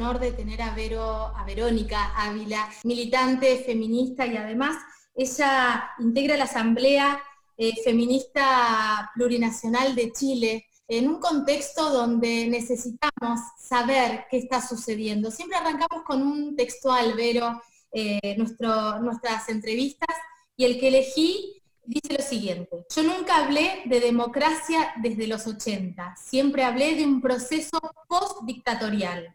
honor 0.00 0.18
de 0.18 0.32
tener 0.32 0.62
a, 0.62 0.74
Vero, 0.74 1.04
a 1.36 1.44
Verónica 1.44 2.14
Ávila, 2.16 2.70
militante 2.84 3.62
feminista 3.64 4.26
y 4.26 4.34
además 4.34 4.76
ella 5.14 5.90
integra 5.98 6.38
la 6.38 6.44
Asamblea 6.44 7.22
eh, 7.58 7.72
Feminista 7.84 9.10
Plurinacional 9.14 9.94
de 9.94 10.10
Chile 10.12 10.66
en 10.88 11.06
un 11.06 11.20
contexto 11.20 11.90
donde 11.90 12.46
necesitamos 12.48 13.40
saber 13.58 14.24
qué 14.30 14.38
está 14.38 14.66
sucediendo. 14.66 15.30
Siempre 15.30 15.58
arrancamos 15.58 16.02
con 16.06 16.22
un 16.22 16.56
textual, 16.56 17.12
Vero, 17.14 17.60
eh, 17.92 18.36
nuestras 18.38 19.48
entrevistas, 19.50 20.16
y 20.56 20.64
el 20.64 20.80
que 20.80 20.88
elegí 20.88 21.62
dice 21.84 22.16
lo 22.16 22.24
siguiente, 22.24 22.86
yo 22.94 23.02
nunca 23.02 23.36
hablé 23.36 23.82
de 23.84 24.00
democracia 24.00 24.92
desde 25.02 25.26
los 25.26 25.46
80, 25.46 26.14
siempre 26.16 26.64
hablé 26.64 26.94
de 26.94 27.04
un 27.04 27.20
proceso 27.20 27.78
post-dictatorial. 28.08 29.34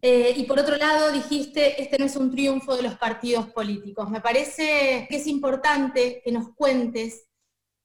Eh, 0.00 0.34
y 0.36 0.44
por 0.44 0.58
otro 0.58 0.76
lado, 0.76 1.10
dijiste, 1.12 1.80
este 1.82 1.98
no 1.98 2.04
es 2.04 2.14
un 2.16 2.30
triunfo 2.30 2.76
de 2.76 2.82
los 2.82 2.94
partidos 2.94 3.50
políticos. 3.50 4.08
Me 4.10 4.20
parece 4.20 5.06
que 5.10 5.16
es 5.16 5.26
importante 5.26 6.22
que 6.24 6.30
nos 6.30 6.54
cuentes 6.54 7.26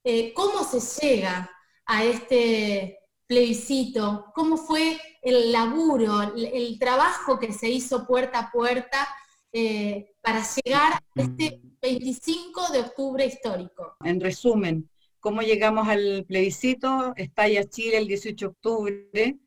eh, 0.04 0.34
cómo 0.34 0.64
se 0.64 0.80
llega 1.02 1.50
a 1.86 2.04
este 2.04 3.00
plebiscito, 3.26 4.26
cómo 4.36 4.58
fue 4.58 5.00
el 5.22 5.52
laburo, 5.52 6.22
el, 6.36 6.78
trabajo 6.78 7.40
que 7.40 7.52
se 7.52 7.70
hizo 7.70 8.06
puerta 8.06 8.40
a 8.40 8.52
puerta 8.52 9.08
eh, 9.52 10.14
para 10.22 10.44
llegar 10.64 10.94
a 10.94 11.02
este 11.16 11.62
25 11.82 12.72
de 12.74 12.80
octubre 12.82 13.26
histórico. 13.26 13.96
En 14.04 14.20
resumen, 14.20 14.90
¿cómo 15.20 15.42
llegamos 15.42 15.88
al 15.88 16.26
plebiscito? 16.28 17.14
Estalla 17.16 17.64
Chile 17.64 17.98
el 17.98 18.08
18 18.08 18.46
de 18.46 18.52
octubre, 18.52 19.38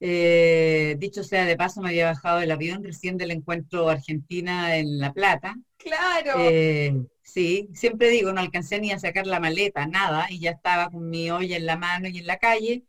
eh, 0.00 0.96
dicho 0.98 1.24
sea 1.24 1.44
de 1.44 1.56
paso, 1.56 1.80
me 1.80 1.88
había 1.88 2.06
bajado 2.06 2.38
del 2.38 2.50
avión 2.50 2.84
recién 2.84 3.16
del 3.16 3.32
encuentro 3.32 3.88
Argentina 3.88 4.76
en 4.76 4.98
La 4.98 5.12
Plata. 5.12 5.56
Claro. 5.76 6.34
Eh, 6.38 6.94
sí, 7.22 7.68
siempre 7.74 8.08
digo, 8.10 8.32
no 8.32 8.40
alcancé 8.40 8.80
ni 8.80 8.92
a 8.92 8.98
sacar 8.98 9.26
la 9.26 9.40
maleta, 9.40 9.86
nada, 9.86 10.26
y 10.30 10.40
ya 10.40 10.52
estaba 10.52 10.90
con 10.90 11.08
mi 11.08 11.30
olla 11.30 11.56
en 11.56 11.66
la 11.66 11.76
mano 11.76 12.08
y 12.08 12.18
en 12.18 12.26
la 12.26 12.38
calle. 12.38 12.84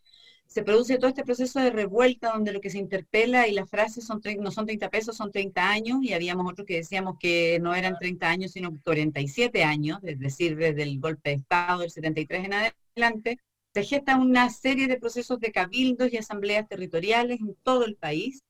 Se 0.46 0.64
produce 0.64 0.98
todo 0.98 1.10
este 1.10 1.24
proceso 1.24 1.60
de 1.60 1.70
revuelta 1.70 2.32
donde 2.32 2.52
lo 2.52 2.62
que 2.62 2.72
se 2.72 2.80
interpela 2.80 3.48
y 3.48 3.54
las 3.54 3.70
frases 3.70 4.06
son 4.06 4.20
no 4.40 4.50
son 4.52 4.66
30 4.66 4.90
pesos, 4.90 5.16
son 5.16 5.32
30 5.32 5.70
años, 5.70 6.00
y 6.02 6.14
habíamos 6.14 6.52
otros 6.52 6.66
que 6.66 6.78
decíamos 6.78 7.18
que 7.20 7.60
no 7.62 7.76
eran 7.76 7.98
30 8.00 8.28
años, 8.30 8.52
sino 8.52 8.76
47 8.84 9.64
años, 9.64 10.00
es 10.04 10.20
decir, 10.20 10.56
desde 10.58 10.84
el 10.84 11.00
golpe 11.00 11.32
de 11.32 11.36
Estado 11.38 11.82
del 11.82 11.92
73 11.92 12.46
en 12.46 12.54
adelante 12.54 13.40
se 13.74 13.84
gesta 13.84 14.18
una 14.18 14.50
serie 14.50 14.88
de 14.88 15.00
procesos 15.00 15.40
de 15.40 15.52
cabildos 15.52 16.12
y 16.12 16.18
asambleas 16.18 16.68
territoriales 16.68 17.40
en 17.40 17.56
todo 17.64 17.86
el 17.86 17.96
país 17.96 18.44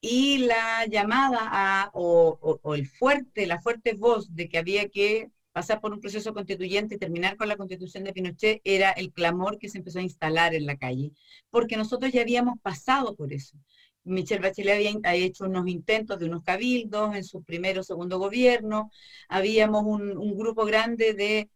y 0.00 0.38
la 0.38 0.86
llamada 0.86 1.38
a, 1.42 1.90
o, 1.94 2.60
el 2.74 2.86
fuerte, 2.88 3.46
la 3.46 3.60
fuerte 3.60 3.94
voz 3.94 4.34
de 4.34 4.48
que 4.48 4.58
había 4.58 4.88
que 4.88 5.30
pasar 5.52 5.80
por 5.80 5.92
un 5.92 6.00
proceso 6.00 6.34
constituyente 6.34 6.94
y 6.96 6.98
terminar 6.98 7.36
con 7.36 7.48
la 7.48 7.56
constitución 7.56 8.04
de 8.04 8.12
Pinochet 8.12 8.60
era 8.64 8.90
el 8.92 9.12
clamor 9.12 9.58
que 9.58 9.68
se 9.68 9.78
empezó 9.78 9.98
a 9.98 10.02
instalar 10.02 10.54
en 10.54 10.66
la 10.66 10.76
calle, 10.76 11.12
porque 11.50 11.76
nosotros 11.76 12.12
ya 12.12 12.22
habíamos 12.22 12.58
pasado 12.60 13.14
por 13.14 13.32
eso. 13.32 13.56
Michelle 14.04 14.40
Bachelet 14.42 15.00
había 15.04 15.26
hecho 15.26 15.44
unos 15.44 15.68
intentos 15.68 16.18
de 16.18 16.26
unos 16.26 16.42
cabildos 16.42 17.14
en 17.14 17.22
su 17.24 17.44
primero 17.44 17.82
o 17.82 17.84
segundo 17.84 18.18
gobierno, 18.18 18.90
habíamos 19.28 19.84
un 19.84 20.36
grupo 20.36 20.64
grande 20.64 21.14
de 21.14 21.48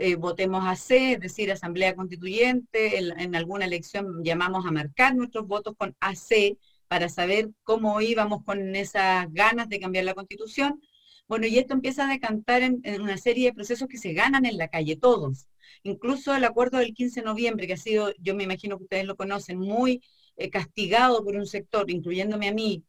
eh, 0.00 0.14
votemos 0.14 0.64
a 0.64 0.76
C, 0.76 1.14
es 1.14 1.20
decir, 1.20 1.50
Asamblea 1.50 1.96
Constituyente, 1.96 2.98
en, 2.98 3.34
alguna 3.34 3.64
elección 3.64 4.22
llamamos 4.22 4.64
a 4.64 4.70
marcar 4.70 5.16
nuestros 5.16 5.48
votos 5.48 5.74
con 5.76 5.96
AC 5.98 6.56
para 6.86 7.08
saber 7.08 7.50
cómo 7.64 8.00
íbamos 8.00 8.44
con 8.44 8.76
esas 8.76 9.26
ganas 9.32 9.68
de 9.68 9.80
cambiar 9.80 10.04
la 10.04 10.14
Constitución. 10.14 10.80
Bueno, 11.26 11.46
y 11.48 11.58
esto 11.58 11.74
empieza 11.74 12.06
a 12.06 12.12
decantar 12.12 12.62
en, 12.62 12.80
una 13.02 13.18
serie 13.18 13.46
de 13.46 13.54
procesos 13.54 13.88
que 13.88 13.98
se 13.98 14.12
ganan 14.12 14.46
en 14.46 14.56
la 14.56 14.68
calle, 14.68 14.96
todos. 14.96 15.48
Incluso 15.82 16.34
el 16.34 16.44
acuerdo 16.44 16.78
del 16.78 16.94
15 16.94 17.20
de 17.20 17.26
noviembre, 17.26 17.66
que 17.66 17.72
ha 17.74 17.76
sido, 17.76 18.12
yo 18.20 18.36
me 18.36 18.44
imagino 18.44 18.78
que 18.78 18.84
ustedes 18.84 19.04
lo 19.04 19.16
conocen, 19.16 19.58
muy 19.58 20.00
eh, 20.36 20.48
castigado 20.48 21.24
por 21.24 21.34
un 21.34 21.46
sector, 21.46 21.90
incluyéndome 21.90 22.48
a 22.48 22.54
mí, 22.54 22.84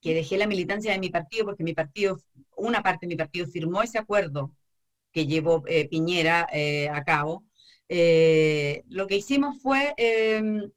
que 0.00 0.14
dejé 0.14 0.38
la 0.38 0.46
militancia 0.46 0.92
de 0.92 1.00
mi 1.00 1.10
partido, 1.10 1.46
porque 1.46 1.64
mi 1.64 1.74
partido, 1.74 2.20
una 2.56 2.82
parte 2.82 3.06
de 3.06 3.08
mi 3.08 3.16
partido 3.16 3.46
firmó 3.48 3.82
ese 3.82 3.98
acuerdo 3.98 4.52
que 5.18 5.26
llevó 5.26 5.64
eh, 5.66 5.88
Piñera 5.88 6.46
eh, 6.52 6.88
a 6.90 7.02
cabo, 7.02 7.44
eh, 7.88 8.84
lo 8.88 9.08
que 9.08 9.16
hicimos 9.16 9.60
fue 9.60 9.92
em, 9.96 10.70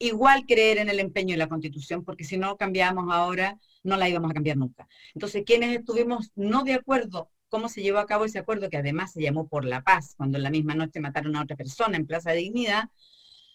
igual 0.00 0.46
creer 0.46 0.78
en 0.78 0.88
el 0.88 0.98
empeño 0.98 1.34
de 1.34 1.38
la 1.38 1.48
Constitución, 1.48 2.04
porque 2.04 2.24
si 2.24 2.36
no 2.36 2.56
cambiamos 2.56 3.04
ahora, 3.12 3.56
no 3.84 3.96
la 3.96 4.08
íbamos 4.08 4.32
a 4.32 4.34
cambiar 4.34 4.56
nunca. 4.56 4.88
Entonces, 5.14 5.44
quienes 5.46 5.78
estuvimos 5.78 6.32
no 6.34 6.64
de 6.64 6.74
acuerdo 6.74 7.30
cómo 7.48 7.68
se 7.68 7.82
llevó 7.82 7.98
a 7.98 8.06
cabo 8.06 8.24
ese 8.24 8.40
acuerdo, 8.40 8.68
que 8.68 8.78
además 8.78 9.12
se 9.12 9.22
llamó 9.22 9.46
por 9.46 9.64
la 9.64 9.84
paz, 9.84 10.14
cuando 10.16 10.38
en 10.38 10.42
la 10.42 10.50
misma 10.50 10.74
noche 10.74 10.98
mataron 10.98 11.36
a 11.36 11.42
otra 11.42 11.54
persona 11.54 11.96
en 11.96 12.06
Plaza 12.06 12.32
de 12.32 12.38
Dignidad, 12.38 12.88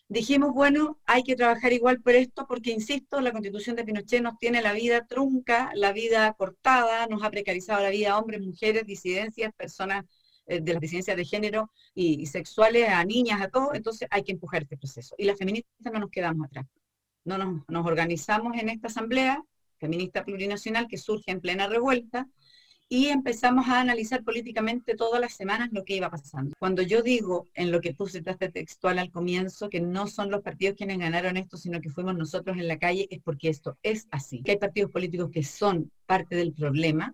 dijimos, 0.07 0.53
bueno, 0.53 1.01
hay 1.05 1.23
que 1.23 1.35
trabajar 1.35 1.73
igual 1.73 2.01
por 2.01 2.15
esto, 2.15 2.47
porque, 2.47 2.71
insisto, 2.71 3.19
la 3.19 3.33
constitución 3.33 3.75
de 3.75 3.83
Pinochet 3.83 4.23
nos 4.23 4.37
tiene 4.37 4.61
la 4.61 4.71
vida 4.71 5.05
trunca, 5.05 5.71
la 5.75 5.91
vida 5.91 6.31
cortada, 6.33 7.07
nos 7.07 7.23
ha 7.23 7.29
precarizado 7.29 7.81
la 7.83 7.89
vida 7.89 8.17
hombres, 8.17 8.39
mujeres, 8.41 8.85
disidencias, 8.85 9.53
personas 9.53 10.05
de 10.49 10.73
las 10.73 10.81
disidencias 10.81 11.15
de 11.15 11.25
género 11.25 11.71
y, 11.93 12.25
sexuales, 12.25 12.89
a 12.89 13.03
niñas, 13.05 13.41
a 13.41 13.49
todo, 13.49 13.73
entonces 13.73 14.07
hay 14.11 14.23
que 14.23 14.31
empujar 14.31 14.63
este 14.63 14.77
proceso. 14.77 15.15
Y 15.17 15.25
las 15.25 15.37
feministas 15.37 15.93
no 15.93 15.99
nos 15.99 16.09
quedamos 16.09 16.47
atrás. 16.47 16.65
No 17.25 17.37
nos, 17.37 17.63
nos 17.67 17.85
organizamos 17.85 18.57
en 18.57 18.69
esta 18.69 18.87
asamblea 18.87 19.43
feminista 19.77 20.25
plurinacional 20.25 20.87
que 20.87 20.97
surge 20.97 21.31
en 21.31 21.39
plena 21.39 21.67
revuelta, 21.67 22.27
y 22.91 23.09
empezamos 23.09 23.67
a 23.67 23.79
analizar 23.79 24.23
políticamente 24.23 24.95
todas 24.95 25.21
las 25.21 25.33
semanas 25.33 25.69
lo 25.71 25.85
que 25.85 25.95
iba 25.95 26.09
pasando. 26.09 26.55
Cuando 26.57 26.81
yo 26.81 27.03
digo, 27.03 27.47
en 27.53 27.71
lo 27.71 27.81
que 27.81 27.93
tú 27.93 28.07
citaste 28.07 28.49
textual 28.49 28.97
al 28.97 29.11
comienzo, 29.11 29.69
que 29.69 29.79
no 29.79 30.07
son 30.07 30.31
los 30.31 30.41
partidos 30.41 30.75
quienes 30.75 30.97
ganaron 30.97 31.37
esto, 31.37 31.55
sino 31.55 31.79
que 31.81 31.91
fuimos 31.91 32.17
nosotros 32.17 32.57
en 32.57 32.67
la 32.67 32.79
calle, 32.79 33.07
es 33.11 33.21
porque 33.21 33.49
esto 33.49 33.77
es 33.83 34.07
así. 34.09 34.41
Que 34.41 34.51
hay 34.51 34.57
partidos 34.57 34.91
políticos 34.91 35.29
que 35.31 35.43
son 35.43 35.91
parte 36.07 36.35
del 36.35 36.51
problema 36.51 37.13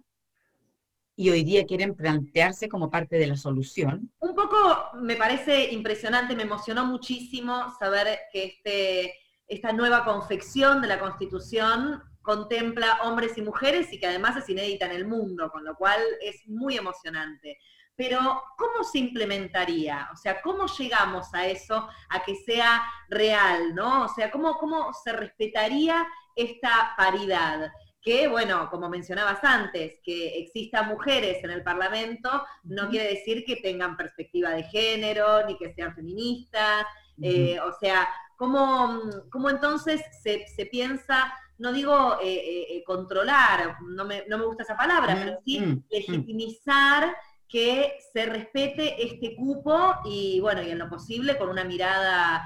y 1.16 1.30
hoy 1.30 1.44
día 1.44 1.66
quieren 1.66 1.96
plantearse 1.96 2.68
como 2.68 2.90
parte 2.90 3.18
de 3.18 3.28
la 3.28 3.38
solución. 3.38 4.12
Un 4.20 4.36
poco 4.36 4.90
me 4.96 5.16
parece 5.16 5.72
impresionante, 5.72 6.36
me 6.36 6.44
emocionó 6.44 6.86
muchísimo 6.86 7.74
saber 7.80 8.20
que 8.32 8.46
este, 8.46 9.14
esta 9.48 9.72
nueva 9.72 10.04
confección 10.04 10.82
de 10.82 10.88
la 10.88 11.00
Constitución 11.00 12.04
contempla 12.22 13.00
hombres 13.04 13.38
y 13.38 13.42
mujeres 13.42 13.94
y 13.94 14.00
que 14.00 14.08
además 14.08 14.36
es 14.36 14.50
inédita 14.50 14.88
en 14.88 14.94
el 14.94 15.08
mundo, 15.08 15.50
con 15.52 15.64
lo 15.64 15.76
cual 15.76 16.02
es 16.22 16.46
muy 16.48 16.76
emocionante. 16.76 17.60
Pero, 17.96 18.44
¿cómo 18.58 18.84
se 18.84 18.98
implementaría? 18.98 20.10
O 20.12 20.18
sea, 20.18 20.42
¿cómo 20.42 20.66
llegamos 20.66 21.34
a 21.34 21.48
eso, 21.48 21.88
a 22.10 22.24
que 22.26 22.36
sea 22.36 22.84
real, 23.08 23.74
¿no? 23.74 24.04
O 24.04 24.10
sea, 24.10 24.30
¿cómo, 24.32 24.58
cómo 24.58 24.92
se 24.94 25.14
respetaría 25.14 26.06
esta 26.36 26.94
paridad? 26.98 27.72
Que, 28.06 28.28
bueno, 28.28 28.70
como 28.70 28.88
mencionabas 28.88 29.44
antes, 29.44 29.96
que 30.04 30.38
existan 30.38 30.88
mujeres 30.90 31.44
en 31.44 31.50
el 31.50 31.64
Parlamento 31.64 32.46
no 32.64 32.88
quiere 32.88 33.10
decir 33.10 33.44
que 33.44 33.56
tengan 33.56 33.98
perspectiva 33.98 34.52
de 34.52 34.62
género, 34.62 35.44
ni 35.48 35.58
que 35.58 35.74
sean 35.74 35.96
feministas. 35.96 36.86
Eh, 37.20 37.60
o 37.60 37.74
sea, 37.80 38.08
¿cómo, 38.38 39.00
cómo 39.32 39.50
entonces 39.50 40.02
se, 40.22 40.46
se 40.48 40.68
piensa 40.68 41.34
no 41.58 41.72
digo 41.72 42.18
eh, 42.22 42.68
eh, 42.70 42.84
controlar, 42.86 43.78
no 43.82 44.04
me, 44.04 44.26
no 44.28 44.38
me, 44.38 44.46
gusta 44.46 44.64
esa 44.64 44.76
palabra, 44.76 45.16
pero 45.18 45.40
sí 45.44 45.62
mm, 45.62 45.70
mm. 45.70 45.84
legitimizar 45.90 47.16
que 47.48 47.98
se 48.12 48.26
respete 48.26 49.04
este 49.04 49.36
cupo 49.38 49.96
y 50.04 50.40
bueno, 50.42 50.62
y 50.62 50.72
en 50.72 50.80
lo 50.80 50.90
posible 50.90 51.38
con 51.38 51.50
una 51.50 51.64
mirada 51.64 52.46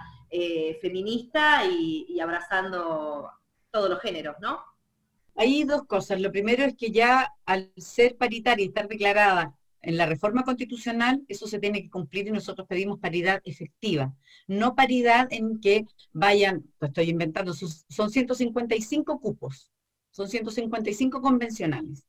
feminista 0.80 1.66
y, 1.66 2.06
y, 2.08 2.20
abrazando 2.20 3.32
todos 3.72 3.90
los 3.90 4.00
géneros, 4.00 4.36
¿no? 4.40 4.64
Hay 5.40 5.64
dos 5.64 5.86
cosas. 5.86 6.20
Lo 6.20 6.34
primero 6.34 6.66
es 6.66 6.76
que 6.76 6.92
ya 6.92 7.34
al 7.46 7.72
ser 7.78 8.18
paritaria 8.18 8.66
y 8.66 8.68
estar 8.68 8.90
declarada 8.90 9.56
en 9.82 9.96
la 9.96 10.06
reforma 10.06 10.44
constitucional 10.44 11.24
eso 11.30 11.48
se 11.48 11.60
tiene 11.60 11.82
que 11.82 11.90
cumplir 11.90 12.28
y 12.28 12.32
nosotros 12.32 12.68
pedimos 12.68 13.00
paridad 13.00 13.42
efectiva, 13.46 14.14
no 14.48 14.76
paridad 14.76 15.30
en 15.32 15.62
que 15.62 15.86
vayan, 16.12 16.66
lo 16.82 16.88
estoy 16.88 17.10
inventando, 17.10 17.54
son 17.54 18.12
155 18.12 19.22
cupos, 19.22 19.72
son 20.12 20.28
155 20.28 21.22
convencionales. 21.22 22.06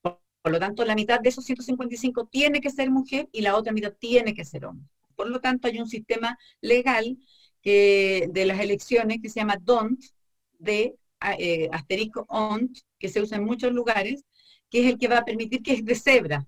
Por, 0.00 0.18
lo 0.50 0.58
tanto, 0.58 0.82
la 0.86 0.94
mitad 0.94 1.20
de 1.20 1.28
esos 1.28 1.44
155 1.44 2.28
tiene 2.28 2.62
que 2.62 2.70
ser 2.70 2.90
mujer 2.90 3.28
y 3.30 3.42
la 3.42 3.56
otra 3.56 3.74
mitad 3.74 3.92
tiene 3.92 4.32
que 4.32 4.46
ser 4.46 4.64
hombre. 4.64 4.88
Por 5.16 5.28
lo 5.28 5.38
tanto, 5.42 5.68
hay 5.68 5.78
un 5.80 5.86
sistema 5.86 6.38
legal 6.62 7.18
de 7.62 8.44
las 8.46 8.58
elecciones 8.58 9.18
que 9.20 9.28
se 9.28 9.40
llama 9.40 9.58
DONT, 9.60 10.02
de 10.58 10.96
eh, 11.38 11.68
asterisco 11.72 12.26
ONT, 12.28 12.78
que 12.98 13.08
se 13.08 13.20
usa 13.20 13.38
en 13.38 13.44
muchos 13.44 13.72
lugares, 13.72 14.24
que 14.70 14.80
es 14.80 14.92
el 14.92 14.98
que 14.98 15.08
va 15.08 15.18
a 15.18 15.24
permitir 15.24 15.62
que 15.62 15.74
es 15.74 15.84
de 15.84 15.94
cebra, 15.94 16.46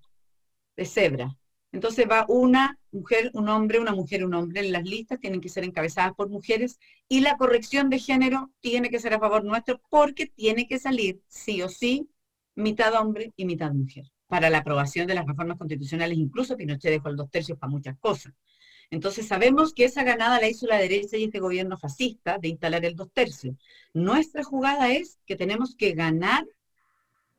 de 0.76 0.84
cebra. 0.84 1.36
Entonces 1.72 2.06
va 2.08 2.26
una 2.28 2.78
mujer, 2.90 3.30
un 3.32 3.48
hombre, 3.48 3.80
una 3.80 3.94
mujer, 3.94 4.24
un 4.24 4.34
hombre. 4.34 4.62
Las 4.68 4.84
listas 4.84 5.18
tienen 5.18 5.40
que 5.40 5.48
ser 5.48 5.64
encabezadas 5.64 6.12
por 6.14 6.28
mujeres 6.28 6.78
y 7.08 7.20
la 7.20 7.36
corrección 7.38 7.88
de 7.88 7.98
género 7.98 8.52
tiene 8.60 8.90
que 8.90 8.98
ser 8.98 9.14
a 9.14 9.18
favor 9.18 9.42
nuestro 9.42 9.80
porque 9.88 10.26
tiene 10.26 10.66
que 10.66 10.78
salir 10.78 11.22
sí 11.28 11.62
o 11.62 11.68
sí 11.68 12.08
mitad 12.54 12.94
hombre 12.94 13.32
y 13.36 13.46
mitad 13.46 13.72
mujer 13.72 14.04
para 14.26 14.50
la 14.50 14.58
aprobación 14.58 15.06
de 15.06 15.14
las 15.14 15.26
reformas 15.26 15.58
constitucionales. 15.58 16.18
Incluso 16.18 16.56
Pinochet 16.56 16.90
dejó 16.90 17.08
el 17.08 17.16
dos 17.16 17.30
tercios 17.30 17.58
para 17.58 17.70
muchas 17.70 17.98
cosas. 17.98 18.34
Entonces 18.92 19.26
sabemos 19.26 19.72
que 19.72 19.86
esa 19.86 20.04
ganada 20.04 20.38
la 20.38 20.48
hizo 20.48 20.66
la 20.66 20.76
derecha 20.76 21.16
y 21.16 21.24
este 21.24 21.40
gobierno 21.40 21.78
fascista 21.78 22.36
de 22.36 22.48
instalar 22.48 22.84
el 22.84 22.94
dos 22.94 23.08
tercios. 23.10 23.56
Nuestra 23.94 24.44
jugada 24.44 24.92
es 24.92 25.18
que 25.26 25.34
tenemos 25.34 25.74
que 25.74 25.92
ganar 25.92 26.44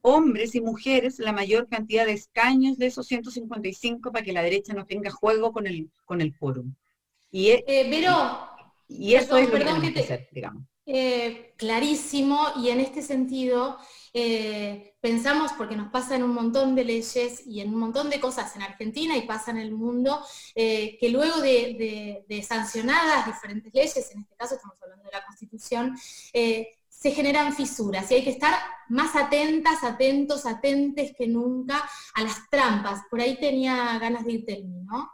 hombres 0.02 0.56
y 0.56 0.62
mujeres 0.62 1.20
la 1.20 1.32
mayor 1.32 1.68
cantidad 1.70 2.08
de 2.08 2.14
escaños 2.14 2.80
de 2.80 2.88
esos 2.88 3.06
155 3.06 4.12
para 4.12 4.26
que 4.26 4.34
la 4.34 4.42
derecha 4.42 4.74
no 4.74 4.88
tenga 4.88 5.12
juego 5.12 5.54
con 5.54 5.68
el, 5.68 5.92
con 6.06 6.22
el 6.22 6.36
quórum. 6.36 6.74
Y, 7.30 7.52
e- 7.52 7.64
eh, 7.68 7.88
pero, 7.88 8.50
y 8.88 9.14
eso 9.14 9.38
es 9.38 9.48
lo 9.48 9.60
que 9.60 9.64
tenemos 9.64 9.92
que 9.92 10.00
hacer, 10.00 10.28
digamos. 10.32 10.64
Eh, 10.88 11.54
clarísimo, 11.56 12.48
y 12.58 12.70
en 12.70 12.80
este 12.80 13.04
sentido 13.04 13.78
eh, 14.13 14.95
pensamos, 15.01 15.51
porque 15.54 15.75
nos 15.75 15.92
pasa 15.92 16.15
en 16.15 16.24
un 16.24 16.33
montón 16.33 16.75
de 16.75 16.86
leyes 16.86 17.45
y 17.45 17.62
en 17.62 17.74
un 17.74 17.80
montón 17.80 18.10
de 18.10 18.19
cosas 18.19 18.56
en 18.56 18.62
Argentina 18.62 19.18
y 19.18 19.27
pasa 19.27 19.51
en 19.51 19.57
el 19.57 19.71
mundo, 19.71 20.24
que 20.56 21.10
luego 21.12 21.42
de, 21.42 22.45
sancionadas 22.48 23.25
diferentes 23.25 23.74
leyes, 23.74 24.12
en 24.12 24.21
este 24.21 24.36
caso 24.36 24.56
estamos 24.56 24.77
hablando 24.81 25.06
de 25.06 25.12
la 25.12 25.25
Constitución, 25.25 25.98
se 27.04 27.12
generan 27.12 27.54
fisuras 27.54 28.10
y 28.10 28.15
hay 28.15 28.24
que 28.24 28.30
estar 28.30 28.54
más 28.88 29.13
atentas, 29.18 29.83
atentos, 29.83 30.45
atentes 30.45 31.13
que 31.18 31.27
nunca 31.27 31.83
a 32.13 32.21
las 32.21 32.50
trampas. 32.50 33.01
Por 33.10 33.19
ahí 33.19 33.38
tenía 33.38 34.00
ganas 34.00 34.24
de 34.24 34.31
irte, 34.31 34.63
¿no? 34.63 35.12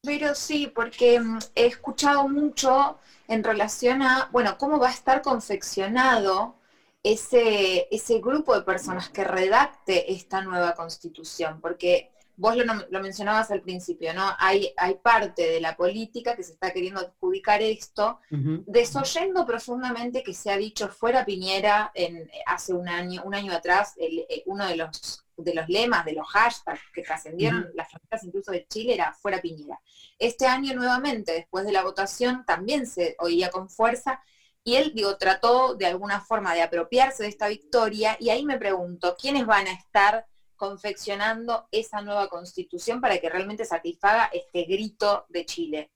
Pero 0.00 0.36
sí, 0.36 0.70
porque 0.72 1.18
mm, 1.18 1.38
he 1.56 1.66
escuchado 1.66 2.28
mucho 2.28 3.00
en 3.26 3.42
relación 3.42 4.00
a, 4.02 4.28
bueno, 4.30 4.56
cómo 4.58 4.78
va 4.78 4.90
a 4.90 4.92
estar 4.92 5.20
confeccionado 5.20 6.54
ese, 7.02 7.88
ese 7.90 8.20
grupo 8.20 8.54
de 8.54 8.62
personas 8.62 9.08
que 9.08 9.24
redacte 9.24 10.12
esta 10.12 10.42
nueva 10.42 10.74
constitución, 10.74 11.60
porque 11.60 12.10
vos 12.38 12.56
lo, 12.56 13.00
mencionabas 13.00 13.50
al 13.50 13.62
principio, 13.62 14.14
¿no? 14.14 14.30
Hay, 14.38 14.72
hay 14.76 14.94
parte 14.94 15.42
de 15.42 15.60
la 15.60 15.76
política 15.76 16.36
que 16.36 16.44
se 16.44 16.52
está 16.52 16.70
queriendo 16.72 17.00
adjudicar 17.00 17.60
esto, 17.62 18.20
desoyendo 18.30 19.44
profundamente 19.44 20.22
que 20.22 20.32
se 20.32 20.50
ha 20.50 20.56
dicho 20.56 20.88
fuera 20.88 21.24
Piñera 21.24 21.90
en, 21.94 22.30
hace 22.46 22.72
un 22.72 22.88
año, 22.88 23.22
un 23.24 23.34
año 23.34 23.52
atrás, 23.52 23.94
eh, 23.98 24.44
uno 24.46 24.66
de 24.66 24.76
los, 24.76 25.24
de 25.36 25.52
los 25.52 25.68
lemas, 25.68 26.04
de 26.04 26.12
los 26.12 26.28
hashtags 26.28 26.80
que 26.94 27.02
trascendieron 27.02 27.70
las 27.74 27.90
fronteras 27.90 28.22
incluso 28.22 28.52
de 28.52 28.66
Chile 28.68 28.94
era 28.94 29.12
fuera 29.12 29.40
Piñera. 29.40 29.80
Este 30.16 30.46
año 30.46 30.74
nuevamente, 30.74 31.32
después 31.32 31.66
de 31.66 31.72
la 31.72 31.82
votación, 31.82 32.44
también 32.46 32.86
se 32.86 33.16
oía 33.18 33.50
con 33.50 33.68
fuerza 33.68 34.22
y 34.68 34.76
él, 34.76 34.92
digo, 34.94 35.16
trató 35.16 35.76
de 35.76 35.86
alguna 35.86 36.20
forma 36.20 36.52
de 36.52 36.60
apropiarse 36.60 37.22
de 37.22 37.30
esta 37.30 37.48
victoria 37.48 38.18
y 38.20 38.28
ahí 38.28 38.44
me 38.44 38.58
pregunto, 38.58 39.16
¿quiénes 39.18 39.46
van 39.46 39.66
a 39.66 39.72
estar 39.72 40.26
confeccionando 40.56 41.66
esa 41.70 42.02
nueva 42.02 42.28
constitución 42.28 43.00
para 43.00 43.16
que 43.16 43.30
realmente 43.30 43.64
satisfaga 43.64 44.28
este 44.30 44.64
grito 44.64 45.24
de 45.30 45.46
Chile? 45.46 45.90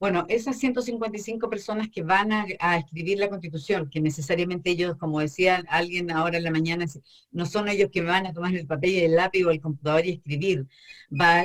Bueno, 0.00 0.26
esas 0.28 0.56
155 0.56 1.50
personas 1.50 1.88
que 1.88 2.02
van 2.04 2.30
a, 2.32 2.76
escribir 2.78 3.18
la 3.18 3.28
constitución, 3.28 3.90
que 3.90 4.00
necesariamente 4.00 4.70
ellos, 4.70 4.96
como 4.96 5.18
decía 5.18 5.64
alguien 5.68 6.12
ahora 6.12 6.38
en 6.38 6.44
la 6.44 6.52
mañana, 6.52 6.84
no 7.32 7.46
son 7.46 7.68
ellos 7.68 7.90
que 7.92 8.02
van 8.02 8.24
a 8.24 8.32
tomar 8.32 8.54
el 8.54 8.66
papel 8.66 8.90
y 8.90 8.98
el 9.00 9.16
lápiz 9.16 9.44
o 9.44 9.50
el 9.50 9.60
computador 9.60 10.06
y 10.06 10.10
escribir. 10.12 10.68
Va, 11.10 11.44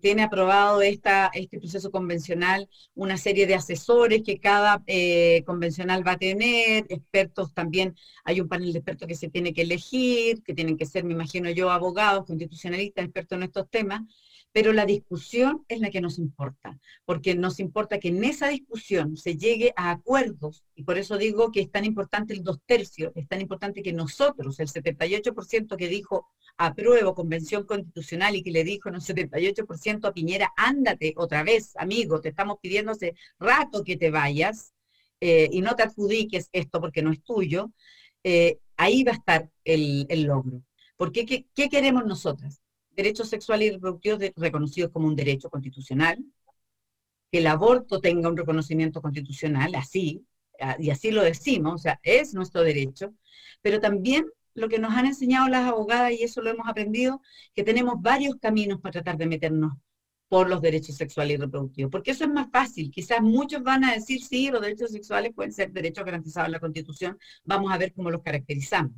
tiene 0.00 0.22
aprobado 0.22 0.80
esta, 0.80 1.30
este 1.34 1.58
proceso 1.58 1.90
convencional 1.90 2.70
una 2.94 3.18
serie 3.18 3.46
de 3.46 3.54
asesores 3.54 4.22
que 4.22 4.38
cada 4.40 4.82
eh, 4.86 5.42
convencional 5.44 6.06
va 6.06 6.12
a 6.12 6.18
tener, 6.18 6.86
expertos 6.88 7.52
también, 7.52 7.94
hay 8.24 8.40
un 8.40 8.48
panel 8.48 8.72
de 8.72 8.78
expertos 8.78 9.08
que 9.08 9.14
se 9.14 9.28
tiene 9.28 9.52
que 9.52 9.62
elegir, 9.62 10.42
que 10.42 10.54
tienen 10.54 10.78
que 10.78 10.86
ser, 10.86 11.04
me 11.04 11.12
imagino 11.12 11.50
yo, 11.50 11.70
abogados, 11.70 12.24
constitucionalistas, 12.24 13.04
expertos 13.04 13.36
en 13.36 13.42
estos 13.42 13.68
temas 13.68 14.02
pero 14.52 14.72
la 14.72 14.84
discusión 14.84 15.64
es 15.68 15.80
la 15.80 15.90
que 15.90 16.00
nos 16.00 16.18
importa, 16.18 16.78
porque 17.04 17.34
nos 17.34 17.60
importa 17.60 17.98
que 17.98 18.08
en 18.08 18.24
esa 18.24 18.48
discusión 18.48 19.16
se 19.16 19.36
llegue 19.36 19.72
a 19.76 19.90
acuerdos, 19.90 20.64
y 20.74 20.82
por 20.82 20.98
eso 20.98 21.18
digo 21.18 21.52
que 21.52 21.60
es 21.60 21.70
tan 21.70 21.84
importante 21.84 22.34
el 22.34 22.42
dos 22.42 22.58
tercios, 22.66 23.12
es 23.14 23.28
tan 23.28 23.40
importante 23.40 23.82
que 23.82 23.92
nosotros, 23.92 24.58
el 24.58 24.68
78% 24.68 25.76
que 25.76 25.88
dijo 25.88 26.28
apruebo 26.56 27.14
convención 27.14 27.64
constitucional 27.64 28.36
y 28.36 28.42
que 28.42 28.50
le 28.50 28.64
dijo 28.64 28.88
en 28.88 28.96
un 28.96 29.00
78% 29.00 30.08
a 30.08 30.12
Piñera, 30.12 30.52
ándate 30.56 31.14
otra 31.16 31.42
vez, 31.42 31.72
amigo, 31.76 32.20
te 32.20 32.30
estamos 32.30 32.58
pidiendo 32.60 32.92
hace 32.92 33.14
rato 33.38 33.84
que 33.84 33.96
te 33.96 34.10
vayas 34.10 34.74
eh, 35.20 35.48
y 35.52 35.60
no 35.60 35.76
te 35.76 35.84
adjudiques 35.84 36.48
esto 36.52 36.80
porque 36.80 37.02
no 37.02 37.12
es 37.12 37.22
tuyo, 37.22 37.70
eh, 38.24 38.58
ahí 38.76 39.04
va 39.04 39.12
a 39.12 39.16
estar 39.16 39.50
el, 39.64 40.06
logro. 40.24 40.62
Porque 40.96 41.24
¿qué, 41.24 41.46
¿qué 41.54 41.68
queremos 41.68 42.04
nosotras? 42.04 42.59
Derechos 43.02 43.28
sexuales 43.28 43.68
y 43.68 43.70
reproductivos 43.72 44.20
reconocidos 44.36 44.90
como 44.90 45.06
un 45.06 45.16
derecho 45.16 45.48
constitucional, 45.48 46.18
que 47.30 47.38
el 47.38 47.46
aborto 47.46 48.00
tenga 48.00 48.28
un 48.28 48.36
reconocimiento 48.36 49.00
constitucional, 49.00 49.74
así, 49.74 50.24
y 50.78 50.90
así 50.90 51.10
lo 51.10 51.22
decimos, 51.22 51.74
o 51.74 51.78
sea, 51.78 51.98
es 52.02 52.34
nuestro 52.34 52.62
derecho, 52.62 53.14
pero 53.62 53.80
también 53.80 54.26
lo 54.54 54.68
que 54.68 54.78
nos 54.78 54.92
han 54.92 55.06
enseñado 55.06 55.48
las 55.48 55.66
abogadas, 55.66 56.12
y 56.12 56.22
eso 56.22 56.42
lo 56.42 56.50
hemos 56.50 56.68
aprendido, 56.68 57.22
que 57.54 57.62
tenemos 57.62 57.94
varios 58.00 58.34
caminos 58.36 58.80
para 58.80 58.92
tratar 58.92 59.16
de 59.16 59.26
meternos 59.26 59.72
por 60.28 60.48
los 60.48 60.60
derechos 60.60 60.96
sexuales 60.96 61.38
y 61.38 61.40
reproductivos, 61.40 61.90
porque 61.90 62.10
eso 62.12 62.24
es 62.24 62.30
más 62.30 62.50
fácil. 62.52 62.90
Quizás 62.90 63.20
muchos 63.20 63.62
van 63.62 63.84
a 63.84 63.94
decir, 63.94 64.22
sí, 64.22 64.50
los 64.50 64.60
derechos 64.60 64.90
sexuales 64.90 65.32
pueden 65.34 65.52
ser 65.52 65.72
derechos 65.72 66.04
garantizados 66.04 66.48
en 66.48 66.52
la 66.52 66.60
Constitución, 66.60 67.18
vamos 67.44 67.72
a 67.72 67.78
ver 67.78 67.92
cómo 67.92 68.10
los 68.10 68.22
caracterizamos 68.22 68.92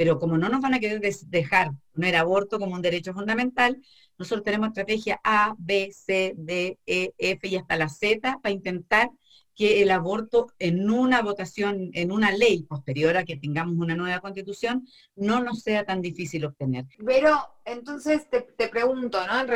pero 0.00 0.18
como 0.18 0.38
no 0.38 0.48
nos 0.48 0.62
van 0.62 0.72
a 0.72 0.80
querer 0.80 0.98
dejar 1.26 1.72
poner 1.92 2.16
aborto 2.16 2.58
como 2.58 2.74
un 2.74 2.80
derecho 2.80 3.12
fundamental, 3.12 3.82
nosotros 4.16 4.42
tenemos 4.42 4.68
estrategia 4.68 5.20
A, 5.22 5.54
B, 5.58 5.92
C, 5.92 6.32
D, 6.38 6.78
E, 6.86 7.12
F 7.18 7.46
y 7.46 7.56
hasta 7.56 7.76
la 7.76 7.90
Z 7.90 8.38
para 8.42 8.50
intentar 8.54 9.10
que 9.54 9.82
el 9.82 9.90
aborto 9.90 10.54
en 10.58 10.88
una 10.88 11.20
votación, 11.20 11.90
en 11.92 12.12
una 12.12 12.32
ley 12.32 12.62
posterior 12.62 13.18
a 13.18 13.26
que 13.26 13.36
tengamos 13.36 13.76
una 13.76 13.94
nueva 13.94 14.20
constitución, 14.20 14.88
no 15.16 15.42
nos 15.42 15.60
sea 15.60 15.84
tan 15.84 16.00
difícil 16.00 16.46
obtener. 16.46 16.86
Pero 17.04 17.36
entonces 17.66 18.26
te, 18.30 18.68
pregunto, 18.68 19.18
¿no? 19.26 19.54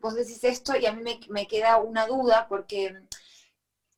vos 0.00 0.16
decís 0.16 0.42
esto 0.42 0.76
y 0.76 0.86
a 0.86 0.92
mí 0.92 1.04
me, 1.04 1.20
me 1.28 1.46
queda 1.46 1.76
una 1.76 2.08
duda 2.08 2.46
porque 2.48 2.96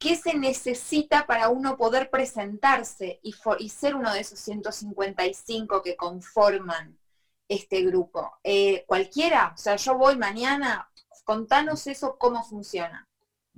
¿Qué 0.01 0.17
se 0.17 0.33
necesita 0.33 1.27
para 1.27 1.51
uno 1.51 1.77
poder 1.77 2.09
presentarse 2.09 3.21
y, 3.23 3.35
ser 3.69 3.95
uno 3.95 4.11
de 4.15 4.21
esos 4.21 4.41
155 4.41 5.83
que 5.83 5.95
conforman 5.95 6.99
este 7.47 7.83
grupo? 7.83 8.33
Eh, 8.43 8.87
¿Cualquiera? 8.87 9.53
O 9.55 9.59
sea, 9.59 9.77
yo 9.77 9.99
voy 9.99 10.17
mañana, 10.17 10.91
contanos 11.25 11.87
eso, 11.87 12.17
cómo 12.17 12.43
funciona. 12.43 13.10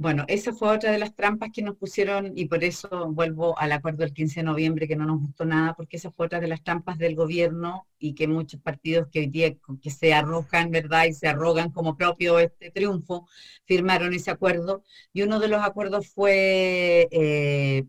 Bueno, 0.02 0.24
esa 0.26 0.52
fue 0.52 0.68
otra 0.68 0.90
de 0.90 0.98
las 0.98 1.14
trampas 1.14 1.50
que 1.52 1.62
nos 1.62 1.76
pusieron 1.76 2.32
y 2.36 2.46
por 2.46 2.64
eso 2.64 2.88
vuelvo 3.12 3.56
al 3.56 3.70
acuerdo 3.70 3.98
del 3.98 4.12
15 4.12 4.40
de 4.40 4.44
noviembre 4.44 4.88
que 4.88 4.96
no 4.96 5.06
nos 5.06 5.20
gustó 5.20 5.44
nada, 5.44 5.74
porque 5.74 5.96
esa 5.96 6.10
fue 6.10 6.26
otra 6.26 6.40
de 6.40 6.48
las 6.48 6.64
trampas 6.64 6.98
del 6.98 7.14
gobierno 7.14 7.86
y 8.00 8.14
que 8.16 8.26
muchos 8.26 8.60
partidos 8.60 9.06
que 9.12 9.20
hoy 9.20 9.28
día 9.28 9.54
que 9.80 9.90
se 9.90 10.12
arrojan, 10.12 10.72
¿verdad? 10.72 11.04
Y 11.04 11.12
se 11.12 11.28
arrogan 11.28 11.70
como 11.70 11.96
propio 11.96 12.40
este 12.40 12.72
triunfo, 12.72 13.28
firmaron 13.64 14.12
ese 14.12 14.32
acuerdo. 14.32 14.82
Y 15.12 15.22
uno 15.22 15.38
de 15.38 15.46
los 15.46 15.62
acuerdos 15.62 16.08
fue 16.08 17.06
eh, 17.12 17.84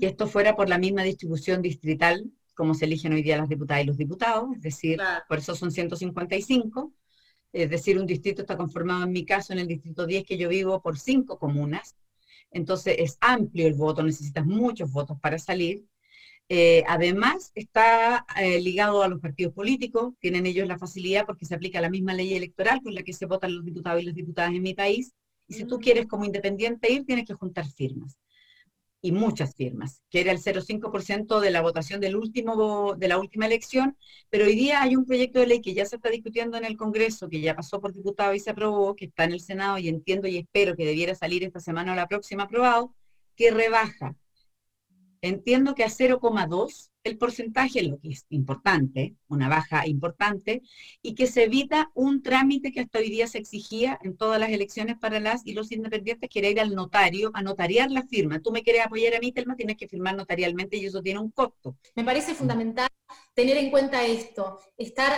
que 0.00 0.06
esto 0.06 0.26
fuera 0.26 0.56
por 0.56 0.68
la 0.68 0.78
misma 0.78 1.04
distribución 1.04 1.62
distrital 1.62 2.32
como 2.54 2.74
se 2.74 2.86
eligen 2.86 3.12
hoy 3.12 3.22
día 3.22 3.36
las 3.36 3.48
diputadas 3.48 3.84
y 3.84 3.86
los 3.86 3.96
diputados, 3.96 4.48
es 4.56 4.62
decir, 4.62 4.98
por 5.28 5.38
eso 5.38 5.54
son 5.54 5.70
155 5.70 6.92
es 7.52 7.70
decir, 7.70 7.98
un 7.98 8.06
distrito 8.06 8.42
está 8.42 8.56
conformado 8.56 9.04
en 9.04 9.12
mi 9.12 9.24
caso, 9.24 9.52
en 9.52 9.60
el 9.60 9.66
distrito 9.66 10.06
10 10.06 10.24
que 10.24 10.36
yo 10.36 10.48
vivo, 10.48 10.82
por 10.82 10.98
cinco 10.98 11.38
comunas. 11.38 11.96
Entonces 12.50 12.96
es 12.98 13.18
amplio 13.20 13.66
el 13.66 13.74
voto, 13.74 14.02
necesitas 14.02 14.46
muchos 14.46 14.90
votos 14.92 15.18
para 15.20 15.38
salir. 15.38 15.84
Eh, 16.50 16.82
además, 16.86 17.52
está 17.54 18.24
eh, 18.40 18.60
ligado 18.60 19.02
a 19.02 19.08
los 19.08 19.20
partidos 19.20 19.52
políticos, 19.52 20.14
tienen 20.18 20.46
ellos 20.46 20.66
la 20.66 20.78
facilidad 20.78 21.26
porque 21.26 21.44
se 21.44 21.54
aplica 21.54 21.80
la 21.80 21.90
misma 21.90 22.14
ley 22.14 22.34
electoral 22.34 22.80
con 22.82 22.94
la 22.94 23.02
que 23.02 23.12
se 23.12 23.26
votan 23.26 23.54
los 23.54 23.64
diputados 23.64 24.02
y 24.02 24.06
las 24.06 24.14
diputadas 24.14 24.52
en 24.54 24.62
mi 24.62 24.74
país. 24.74 25.12
Y 25.46 25.54
si 25.54 25.64
tú 25.64 25.76
mm. 25.76 25.80
quieres 25.80 26.06
como 26.06 26.24
independiente 26.24 26.90
ir, 26.92 27.04
tienes 27.04 27.26
que 27.26 27.34
juntar 27.34 27.66
firmas 27.66 28.16
y 29.00 29.12
muchas 29.12 29.54
firmas, 29.54 30.02
que 30.10 30.20
era 30.20 30.32
el 30.32 30.38
0,5% 30.38 31.40
de 31.40 31.50
la 31.50 31.60
votación 31.60 32.00
del 32.00 32.16
último, 32.16 32.94
de 32.96 33.08
la 33.08 33.18
última 33.18 33.46
elección, 33.46 33.96
pero 34.28 34.44
hoy 34.44 34.54
día 34.56 34.82
hay 34.82 34.96
un 34.96 35.06
proyecto 35.06 35.38
de 35.38 35.46
ley 35.46 35.60
que 35.60 35.74
ya 35.74 35.84
se 35.86 35.96
está 35.96 36.10
discutiendo 36.10 36.56
en 36.56 36.64
el 36.64 36.76
Congreso, 36.76 37.28
que 37.28 37.40
ya 37.40 37.54
pasó 37.54 37.80
por 37.80 37.94
diputado 37.94 38.34
y 38.34 38.40
se 38.40 38.50
aprobó, 38.50 38.96
que 38.96 39.06
está 39.06 39.24
en 39.24 39.32
el 39.32 39.40
Senado 39.40 39.78
y 39.78 39.88
entiendo 39.88 40.26
y 40.26 40.38
espero 40.38 40.74
que 40.76 40.84
debiera 40.84 41.14
salir 41.14 41.44
esta 41.44 41.60
semana 41.60 41.92
o 41.92 41.96
la 41.96 42.08
próxima 42.08 42.44
aprobado, 42.44 42.94
que 43.36 43.50
rebaja 43.52 44.16
Entiendo 45.20 45.74
que 45.74 45.84
a 45.84 45.88
0,2 45.88 46.90
el 47.04 47.18
porcentaje, 47.18 47.82
lo 47.82 47.98
que 47.98 48.10
es 48.10 48.26
importante, 48.28 49.14
una 49.28 49.48
baja 49.48 49.86
importante, 49.86 50.62
y 51.02 51.14
que 51.14 51.26
se 51.26 51.44
evita 51.44 51.90
un 51.94 52.22
trámite 52.22 52.70
que 52.70 52.80
hasta 52.80 52.98
hoy 52.98 53.10
día 53.10 53.26
se 53.26 53.38
exigía 53.38 53.98
en 54.02 54.16
todas 54.16 54.38
las 54.38 54.50
elecciones 54.50 54.98
para 54.98 55.18
las 55.18 55.46
y 55.46 55.54
los 55.54 55.72
independientes, 55.72 56.28
que 56.28 56.50
ir 56.50 56.60
al 56.60 56.74
notario 56.74 57.30
a 57.34 57.42
notariar 57.42 57.90
la 57.90 58.06
firma. 58.06 58.40
Tú 58.40 58.52
me 58.52 58.62
quieres 58.62 58.84
apoyar 58.84 59.14
a 59.14 59.20
mí, 59.20 59.32
Telma, 59.32 59.56
tienes 59.56 59.76
que 59.76 59.88
firmar 59.88 60.16
notarialmente 60.16 60.76
y 60.76 60.86
eso 60.86 61.02
tiene 61.02 61.20
un 61.20 61.30
costo. 61.30 61.76
Me 61.94 62.04
parece 62.04 62.34
fundamental 62.34 62.88
tener 63.34 63.56
en 63.56 63.70
cuenta 63.70 64.04
esto, 64.04 64.60
estar 64.76 65.12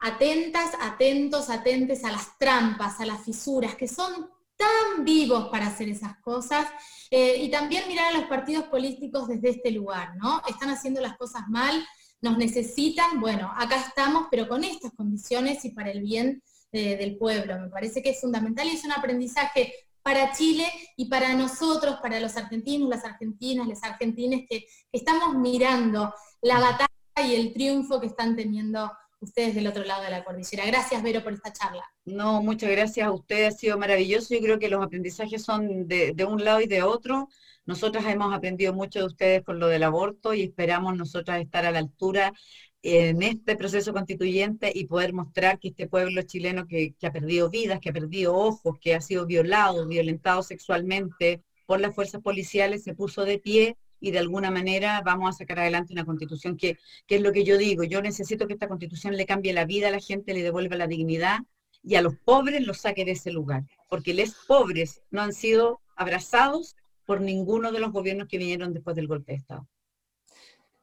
atentas, 0.00 0.72
atentos, 0.80 1.48
atentes 1.48 2.04
a 2.04 2.12
las 2.12 2.36
trampas, 2.38 3.00
a 3.00 3.06
las 3.06 3.24
fisuras, 3.24 3.74
que 3.74 3.88
son 3.88 4.28
tan 4.56 5.04
vivos 5.04 5.48
para 5.48 5.66
hacer 5.66 5.88
esas 5.88 6.16
cosas, 6.18 6.66
eh, 7.10 7.36
y 7.42 7.50
también 7.50 7.86
mirar 7.88 8.14
a 8.14 8.18
los 8.18 8.28
partidos 8.28 8.64
políticos 8.64 9.28
desde 9.28 9.50
este 9.50 9.70
lugar, 9.70 10.16
¿no? 10.16 10.42
Están 10.48 10.70
haciendo 10.70 11.00
las 11.00 11.16
cosas 11.16 11.42
mal, 11.48 11.86
nos 12.20 12.38
necesitan, 12.38 13.20
bueno, 13.20 13.52
acá 13.56 13.76
estamos, 13.76 14.28
pero 14.30 14.48
con 14.48 14.64
estas 14.64 14.92
condiciones 14.92 15.64
y 15.64 15.70
para 15.70 15.90
el 15.90 16.02
bien 16.02 16.42
eh, 16.72 16.96
del 16.96 17.16
pueblo. 17.16 17.58
Me 17.58 17.68
parece 17.68 18.02
que 18.02 18.10
es 18.10 18.20
fundamental 18.20 18.66
y 18.66 18.72
es 18.72 18.84
un 18.84 18.92
aprendizaje 18.92 19.72
para 20.02 20.32
Chile 20.32 20.66
y 20.96 21.06
para 21.06 21.34
nosotros, 21.34 21.96
para 22.00 22.20
los 22.20 22.36
argentinos, 22.36 22.88
las 22.88 23.04
argentinas, 23.04 23.66
las 23.66 23.82
argentines 23.82 24.46
que, 24.48 24.60
que 24.60 24.66
estamos 24.92 25.34
mirando 25.36 26.14
la 26.42 26.60
batalla 26.60 26.88
y 27.28 27.34
el 27.34 27.52
triunfo 27.52 28.00
que 28.00 28.06
están 28.06 28.36
teniendo 28.36 28.90
ustedes 29.26 29.54
del 29.54 29.66
otro 29.66 29.84
lado 29.84 30.02
de 30.02 30.10
la 30.10 30.24
cordillera. 30.24 30.64
Gracias, 30.66 31.02
Vero, 31.02 31.22
por 31.22 31.32
esta 31.32 31.52
charla. 31.52 31.84
No, 32.04 32.42
muchas 32.42 32.70
gracias 32.70 33.06
a 33.06 33.12
ustedes, 33.12 33.54
ha 33.54 33.58
sido 33.58 33.78
maravilloso. 33.78 34.34
Yo 34.34 34.40
creo 34.40 34.58
que 34.58 34.68
los 34.68 34.82
aprendizajes 34.82 35.42
son 35.42 35.86
de, 35.86 36.14
un 36.28 36.44
lado 36.44 36.60
y 36.60 36.66
de 36.66 36.82
otro. 36.82 37.28
Nosotras 37.64 38.04
hemos 38.06 38.32
aprendido 38.32 38.72
mucho 38.72 39.00
de 39.00 39.06
ustedes 39.06 39.42
con 39.42 39.58
lo 39.58 39.66
del 39.68 39.82
aborto 39.82 40.34
y 40.34 40.42
esperamos 40.42 40.96
nosotras 40.96 41.40
estar 41.40 41.66
a 41.66 41.72
la 41.72 41.80
altura 41.80 42.32
en 42.82 43.22
este 43.22 43.56
proceso 43.56 43.92
constituyente 43.92 44.70
y 44.72 44.86
poder 44.86 45.12
mostrar 45.12 45.58
que 45.58 45.68
este 45.68 45.88
pueblo 45.88 46.22
chileno 46.22 46.66
que, 46.68 46.94
que 46.94 47.06
ha 47.06 47.12
perdido 47.12 47.50
vidas, 47.50 47.80
que 47.80 47.88
ha 47.88 47.92
perdido 47.92 48.36
ojos, 48.36 48.76
que 48.80 48.94
ha 48.94 49.00
sido 49.00 49.26
violado, 49.26 49.88
violentado 49.88 50.42
sexualmente 50.42 51.42
por 51.66 51.80
las 51.80 51.94
fuerzas 51.94 52.22
policiales, 52.22 52.84
se 52.84 52.94
puso 52.94 53.24
de 53.24 53.40
pie 53.40 53.76
y 54.06 54.10
de 54.12 54.18
alguna 54.20 54.50
manera 54.50 55.02
vamos 55.04 55.28
a 55.28 55.38
sacar 55.38 55.58
adelante 55.58 55.92
una 55.92 56.04
constitución 56.04 56.56
que, 56.56 56.78
que 57.06 57.16
es 57.16 57.22
lo 57.22 57.32
que 57.32 57.44
yo 57.44 57.58
digo, 57.58 57.82
yo 57.82 58.00
necesito 58.00 58.46
que 58.46 58.52
esta 58.52 58.68
constitución 58.68 59.16
le 59.16 59.26
cambie 59.26 59.52
la 59.52 59.64
vida 59.64 59.88
a 59.88 59.90
la 59.90 60.00
gente, 60.00 60.32
le 60.32 60.42
devuelva 60.42 60.76
la 60.76 60.86
dignidad 60.86 61.40
y 61.82 61.96
a 61.96 62.02
los 62.02 62.14
pobres 62.16 62.64
los 62.66 62.78
saque 62.78 63.04
de 63.04 63.12
ese 63.12 63.30
lugar, 63.32 63.64
porque 63.88 64.14
los 64.14 64.34
pobres 64.46 65.02
no 65.10 65.22
han 65.22 65.32
sido 65.32 65.80
abrazados 65.96 66.76
por 67.04 67.20
ninguno 67.20 67.72
de 67.72 67.80
los 67.80 67.92
gobiernos 67.92 68.28
que 68.28 68.38
vinieron 68.38 68.72
después 68.72 68.94
del 68.94 69.08
golpe 69.08 69.32
de 69.32 69.38
Estado. 69.38 69.68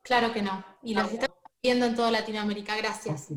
Claro 0.01 0.33
que 0.33 0.41
no, 0.41 0.65
y 0.81 0.93
los 0.93 1.11
estamos 1.11 1.37
viendo 1.61 1.85
en 1.85 1.95
toda 1.95 2.11
Latinoamérica. 2.11 2.75
Gracias. 2.75 3.27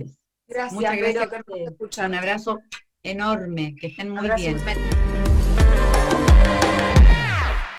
Gracias. 0.49 0.73
Muchas 0.73 0.97
gracias. 0.97 2.09
Un 2.09 2.14
abrazo 2.14 2.61
enorme, 3.02 3.76
que 3.81 3.87
estén 3.88 4.11
muy 4.11 4.28
bien. 4.37 4.59